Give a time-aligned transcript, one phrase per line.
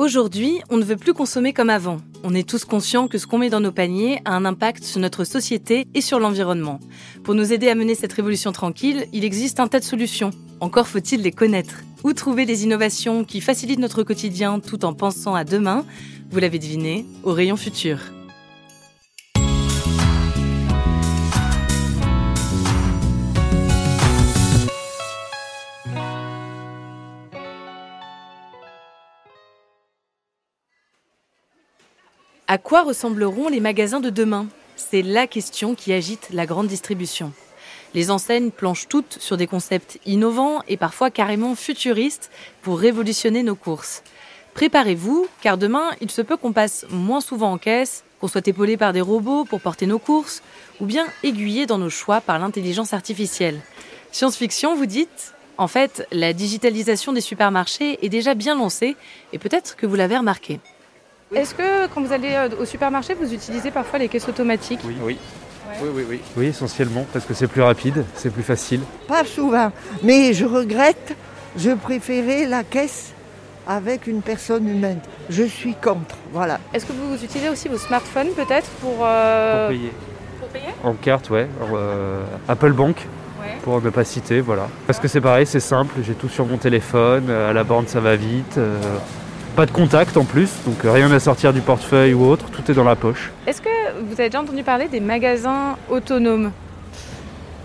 [0.00, 1.98] Aujourd'hui, on ne veut plus consommer comme avant.
[2.24, 4.98] On est tous conscients que ce qu'on met dans nos paniers a un impact sur
[4.98, 6.80] notre société et sur l'environnement.
[7.22, 10.30] Pour nous aider à mener cette révolution tranquille, il existe un tas de solutions.
[10.60, 11.82] Encore faut-il les connaître.
[12.02, 15.84] Où trouver les innovations qui facilitent notre quotidien tout en pensant à demain?
[16.30, 17.98] Vous l'avez deviné, au rayon futur.
[32.52, 34.48] À quoi ressembleront les magasins de demain?
[34.74, 37.32] C'est la question qui agite la grande distribution.
[37.94, 42.28] Les enseignes planchent toutes sur des concepts innovants et parfois carrément futuristes
[42.62, 44.02] pour révolutionner nos courses.
[44.54, 48.76] Préparez-vous, car demain, il se peut qu'on passe moins souvent en caisse, qu'on soit épaulé
[48.76, 50.42] par des robots pour porter nos courses,
[50.80, 53.60] ou bien aiguillé dans nos choix par l'intelligence artificielle.
[54.10, 55.34] Science-fiction, vous dites?
[55.56, 58.96] En fait, la digitalisation des supermarchés est déjà bien lancée,
[59.32, 60.58] et peut-être que vous l'avez remarqué.
[61.34, 64.96] Est-ce que quand vous allez euh, au supermarché, vous utilisez parfois les caisses automatiques Oui,
[65.02, 65.18] oui.
[65.80, 66.20] Oui, oui, oui.
[66.36, 68.80] Oui, essentiellement, parce que c'est plus rapide, c'est plus facile.
[69.06, 69.70] Pas souvent,
[70.02, 71.14] mais je regrette,
[71.56, 73.12] je préférais la caisse
[73.68, 74.98] avec une personne humaine.
[75.28, 76.58] Je suis contre, voilà.
[76.74, 79.92] Est-ce que vous utilisez aussi vos smartphones peut-être pour, euh, Pour payer.
[80.40, 81.46] pour payer En carte, ouais.
[81.72, 82.96] euh, Apple Bank,
[83.40, 83.56] Ouais.
[83.62, 84.68] pour ne pas citer, voilà.
[84.88, 88.00] Parce que c'est pareil, c'est simple, j'ai tout sur mon téléphone, à la borne ça
[88.00, 88.58] va vite.
[88.58, 88.78] euh,
[89.50, 92.68] pas de contact en plus, donc euh, rien à sortir du portefeuille ou autre, tout
[92.70, 93.30] est dans la poche.
[93.46, 93.68] Est-ce que
[94.04, 96.52] vous avez déjà entendu parler des magasins autonomes?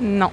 [0.02, 0.30] Non.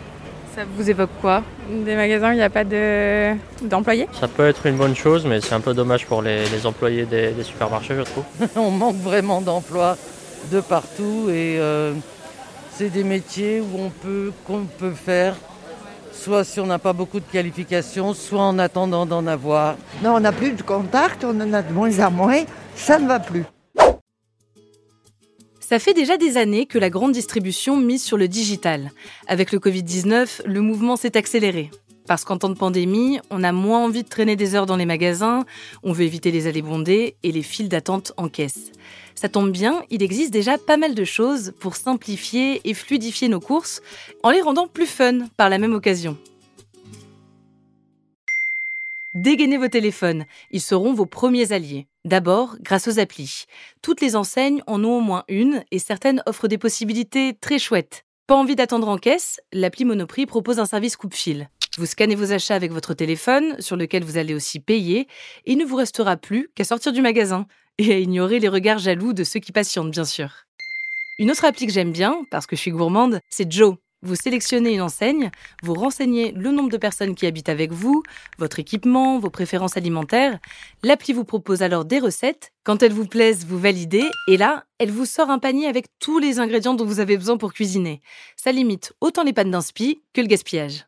[0.55, 1.43] Ça vous évoque quoi?
[1.71, 4.07] Des magasins où il n'y a pas de- d'employés?
[4.21, 7.05] Ça peut être une bonne chose, mais c'est un peu dommage pour les, les employés
[7.07, 8.25] des, des supermarchés, je trouve.
[8.57, 9.97] On manque vraiment d'emplois
[10.51, 11.93] de partout et euh,
[12.75, 15.37] c'est des métiers où on peut, qu'on peut faire,
[16.23, 19.77] soit si on n'a pas beaucoup de qualifications, soit en attendant d'en avoir.
[20.05, 22.45] Non, on n'a plus de contact, on en a de moins en moins,
[22.77, 23.45] ça ne va plus.
[25.59, 28.93] Ça fait déjà des années que la grande distribution mise sur le digital.
[29.27, 31.71] Avec le Covid-19, le mouvement s'est accéléré.
[32.07, 34.87] Parce qu'en temps de pandémie, on a moins envie de traîner des heures dans les
[34.87, 35.45] magasins,
[35.83, 38.73] on veut éviter les allées bondées et les files d'attente en caisse.
[39.15, 43.41] Ça tombe bien, il existe déjà pas mal de choses pour simplifier et fluidifier nos
[43.41, 43.81] courses
[44.23, 46.17] en les rendant plus fun par la même occasion.
[49.15, 51.87] Dégainez vos téléphones, ils seront vos premiers alliés.
[52.07, 53.45] D'abord, grâce aux applis.
[53.83, 58.05] Toutes les enseignes en ont au moins une et certaines offrent des possibilités très chouettes.
[58.27, 61.49] Pas envie d'attendre en caisse L'appli Monoprix propose un service coupe-fil.
[61.79, 65.09] Vous scannez vos achats avec votre téléphone, sur lequel vous allez aussi payer,
[65.47, 67.47] et il ne vous restera plus qu'à sortir du magasin
[67.79, 70.45] et à ignorer les regards jaloux de ceux qui patientent, bien sûr.
[71.19, 73.77] Une autre appli que j'aime bien, parce que je suis gourmande, c'est Joe.
[74.05, 75.31] Vous sélectionnez une enseigne,
[75.63, 78.03] vous renseignez le nombre de personnes qui habitent avec vous,
[78.37, 80.41] votre équipement, vos préférences alimentaires.
[80.83, 82.53] L'appli vous propose alors des recettes.
[82.65, 84.05] Quand elles vous plaisent, vous validez.
[84.27, 87.37] Et là, elle vous sort un panier avec tous les ingrédients dont vous avez besoin
[87.37, 88.01] pour cuisiner.
[88.37, 90.85] Ça limite autant les pannes d'inspi que le gaspillage.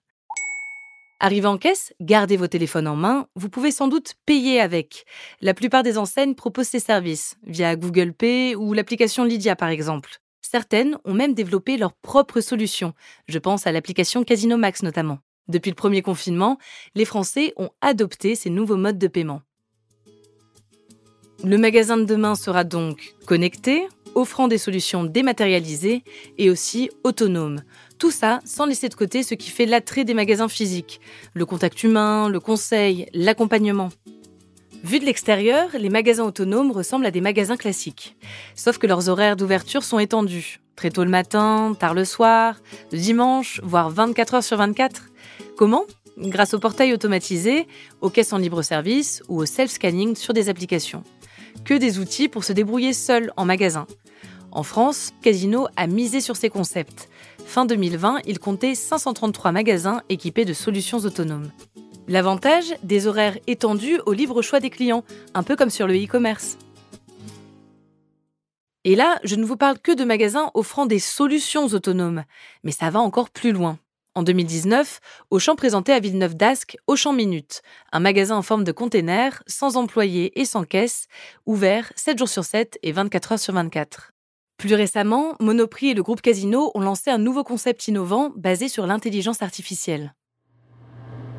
[1.20, 5.04] Arrivé en caisse, gardez vos téléphones en main, vous pouvez sans doute payer avec.
[5.40, 10.18] La plupart des enseignes proposent ces services, via Google Pay ou l'application Lydia par exemple.
[10.42, 12.94] Certaines ont même développé leur propre solution.
[13.28, 15.18] Je pense à l'application Casino Max notamment.
[15.48, 16.58] Depuis le premier confinement,
[16.94, 19.42] les Français ont adopté ces nouveaux modes de paiement.
[21.44, 26.02] Le magasin de demain sera donc connecté, offrant des solutions dématérialisées
[26.38, 27.62] et aussi autonomes.
[27.98, 31.00] Tout ça sans laisser de côté ce qui fait l'attrait des magasins physiques,
[31.32, 33.90] le contact humain, le conseil, l'accompagnement.
[34.82, 38.16] Vu de l'extérieur, les magasins autonomes ressemblent à des magasins classiques.
[38.54, 40.60] Sauf que leurs horaires d'ouverture sont étendus.
[40.76, 42.60] Très tôt le matin, tard le soir,
[42.92, 45.04] le dimanche, voire 24 heures sur 24.
[45.56, 45.84] Comment?
[46.18, 47.66] Grâce au portail automatisé,
[48.00, 51.02] aux caisses en libre service ou au self-scanning sur des applications.
[51.64, 53.86] Que des outils pour se débrouiller seul en magasin.
[54.52, 57.08] En France, Casino a misé sur ces concepts.
[57.46, 61.50] Fin 2020, il comptait 533 magasins équipés de solutions autonomes.
[62.08, 65.04] L'avantage Des horaires étendus au libre choix des clients,
[65.34, 66.58] un peu comme sur le e-commerce.
[68.84, 72.24] Et là, je ne vous parle que de magasins offrant des solutions autonomes,
[72.64, 73.78] mais ça va encore plus loin.
[74.16, 75.00] En 2019,
[75.30, 80.38] Auchan présentait à Villeneuve d'Ascq Auchan Minute, un magasin en forme de container, sans employés
[80.38, 81.08] et sans caisse,
[81.46, 84.13] ouvert 7 jours sur 7 et 24 heures sur 24.
[84.56, 88.86] Plus récemment, Monoprix et le groupe Casino ont lancé un nouveau concept innovant basé sur
[88.86, 90.14] l'intelligence artificielle.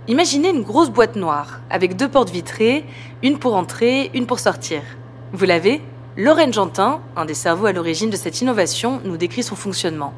[0.07, 2.85] Imaginez une grosse boîte noire, avec deux portes vitrées,
[3.23, 4.81] une pour entrer, une pour sortir.
[5.33, 5.81] Vous l'avez?
[6.17, 10.13] Lorraine Gentin, un des cerveaux à l'origine de cette innovation, nous décrit son fonctionnement.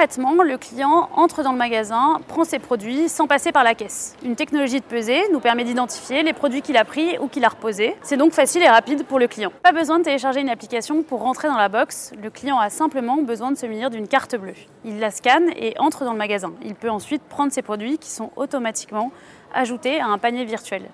[0.00, 4.16] Concrètement, le client entre dans le magasin, prend ses produits sans passer par la caisse.
[4.24, 7.50] Une technologie de pesée nous permet d'identifier les produits qu'il a pris ou qu'il a
[7.50, 7.94] reposés.
[8.00, 9.52] C'est donc facile et rapide pour le client.
[9.62, 12.12] Pas besoin de télécharger une application pour rentrer dans la box.
[12.22, 14.54] Le client a simplement besoin de se munir d'une carte bleue.
[14.86, 16.54] Il la scanne et entre dans le magasin.
[16.64, 19.12] Il peut ensuite prendre ses produits qui sont automatiquement
[19.52, 20.84] ajoutés à un panier virtuel.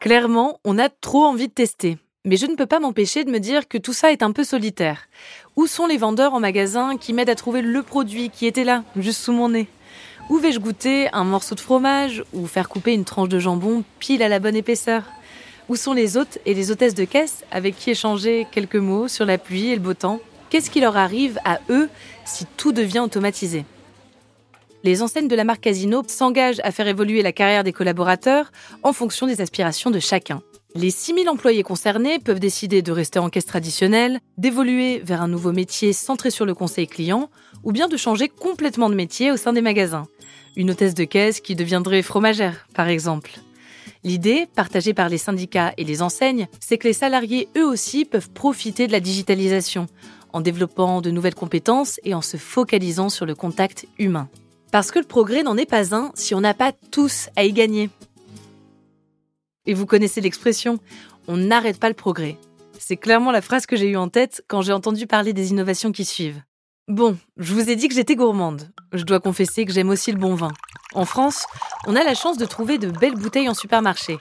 [0.00, 1.98] Clairement, on a trop envie de tester.
[2.26, 4.42] Mais je ne peux pas m'empêcher de me dire que tout ça est un peu
[4.42, 5.06] solitaire.
[5.54, 8.82] Où sont les vendeurs en magasin qui m'aident à trouver le produit qui était là,
[8.96, 9.68] juste sous mon nez?
[10.28, 14.24] Où vais-je goûter un morceau de fromage ou faire couper une tranche de jambon pile
[14.24, 15.04] à la bonne épaisseur?
[15.68, 19.24] Où sont les hôtes et les hôtesses de caisse avec qui échanger quelques mots sur
[19.24, 20.18] la pluie et le beau temps?
[20.50, 21.88] Qu'est-ce qui leur arrive à eux
[22.24, 23.64] si tout devient automatisé?
[24.82, 28.50] Les enseignes de la marque Casino s'engagent à faire évoluer la carrière des collaborateurs
[28.82, 30.42] en fonction des aspirations de chacun.
[30.76, 35.50] Les 6000 employés concernés peuvent décider de rester en caisse traditionnelle, d'évoluer vers un nouveau
[35.50, 37.30] métier centré sur le conseil client,
[37.64, 40.06] ou bien de changer complètement de métier au sein des magasins.
[40.54, 43.40] Une hôtesse de caisse qui deviendrait fromagère, par exemple.
[44.04, 48.30] L'idée, partagée par les syndicats et les enseignes, c'est que les salariés eux aussi peuvent
[48.30, 49.86] profiter de la digitalisation,
[50.34, 54.28] en développant de nouvelles compétences et en se focalisant sur le contact humain.
[54.72, 57.54] Parce que le progrès n'en est pas un si on n'a pas tous à y
[57.54, 57.88] gagner.
[59.66, 60.78] Et vous connaissez l'expression
[61.28, 62.36] on n'arrête pas le progrès.
[62.78, 65.92] C'est clairement la phrase que j'ai eue en tête quand j'ai entendu parler des innovations
[65.92, 66.42] qui suivent.
[66.88, 68.70] Bon, je vous ai dit que j'étais gourmande.
[68.92, 70.52] Je dois confesser que j'aime aussi le bon vin.
[70.94, 71.46] En France,
[71.86, 74.18] on a la chance de trouver de belles bouteilles en supermarché.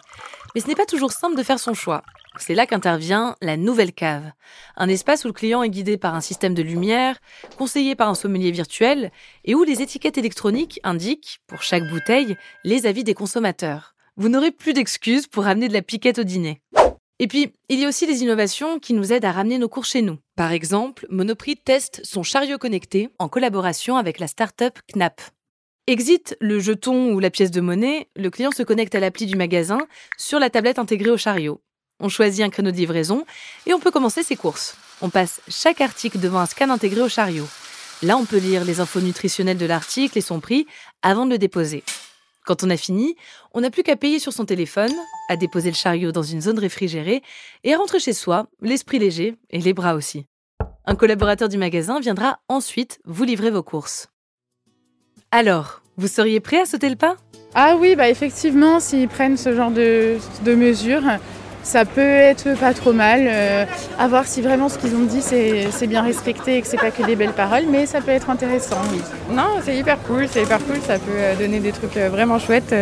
[0.56, 2.02] Mais ce n'est pas toujours simple de faire son choix.
[2.40, 4.32] C'est là qu'intervient la nouvelle cave.
[4.78, 7.18] Un espace où le client est guidé par un système de lumière,
[7.58, 9.12] conseillé par un sommelier virtuel,
[9.44, 14.52] et où les étiquettes électroniques indiquent, pour chaque bouteille, les avis des consommateurs vous n'aurez
[14.52, 16.62] plus d'excuses pour ramener de la piquette au dîner.
[17.20, 19.86] Et puis, il y a aussi les innovations qui nous aident à ramener nos cours
[19.86, 20.18] chez nous.
[20.36, 25.22] Par exemple, Monoprix teste son chariot connecté en collaboration avec la start-up Knap.
[25.88, 29.36] Exit le jeton ou la pièce de monnaie, le client se connecte à l'appli du
[29.36, 29.80] magasin
[30.18, 31.62] sur la tablette intégrée au chariot.
[32.00, 33.24] On choisit un créneau de livraison
[33.66, 34.76] et on peut commencer ses courses.
[35.02, 37.48] On passe chaque article devant un scan intégré au chariot.
[38.02, 40.66] Là, on peut lire les infos nutritionnelles de l'article et son prix
[41.02, 41.84] avant de le déposer.
[42.46, 43.16] Quand on a fini,
[43.56, 44.94] on n'a plus qu'à payer sur son téléphone,
[45.30, 47.24] à déposer le chariot dans une zone réfrigérée
[47.64, 50.28] et à rentrer chez soi, l'esprit léger et les bras aussi.
[50.86, 54.10] Un collaborateur du magasin viendra ensuite vous livrer vos courses.
[55.32, 57.18] Alors, vous seriez prêt à sauter le pas?
[57.56, 61.02] Ah oui, bah effectivement, s'ils prennent ce genre de, de mesures,
[61.66, 63.22] ça peut être pas trop mal.
[63.28, 63.66] Euh,
[64.00, 66.92] à voir si vraiment ce qu'ils ont dit c'est bien respecté et que c'est pas
[66.92, 69.02] que des belles paroles, mais ça peut être intéressant, oui.
[69.32, 72.40] Non, c'est hyper cool, c'est hyper cool, ça peut euh, donner des trucs euh, vraiment
[72.40, 72.74] chouettes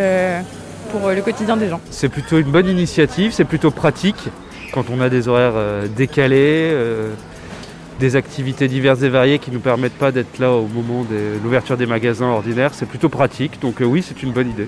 [0.92, 1.80] pour le quotidien des gens.
[1.90, 4.30] C'est plutôt une bonne initiative, c'est plutôt pratique
[4.74, 6.76] quand on a des horaires décalés,
[8.00, 11.40] des activités diverses et variées qui ne nous permettent pas d'être là au moment de
[11.44, 12.72] l'ouverture des magasins ordinaires.
[12.74, 14.68] C'est plutôt pratique, donc oui, c'est une bonne idée.